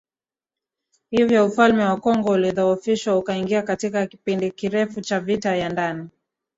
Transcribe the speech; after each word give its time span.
Hivyo 1.09 1.45
Ufalme 1.45 1.83
wa 1.85 1.97
Kongo 1.97 2.29
ulidhoofishwa 2.31 3.17
ukaingia 3.17 3.61
katika 3.61 4.07
kipindi 4.07 4.51
kirefu 4.51 5.01
cha 5.01 5.19
vita 5.19 5.55
vya 5.55 5.69
ndani 5.69 6.09